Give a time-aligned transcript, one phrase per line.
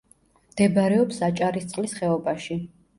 [0.53, 2.63] მდებარეობს აჭარისწყლის ხეობაში.